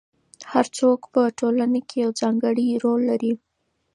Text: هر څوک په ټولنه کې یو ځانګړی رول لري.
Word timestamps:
هر 0.51 0.65
څوک 0.77 0.99
په 1.13 1.21
ټولنه 1.39 1.79
کې 1.89 1.97
یو 2.03 2.11
ځانګړی 2.21 2.67
رول 2.83 3.01
لري. 3.09 3.33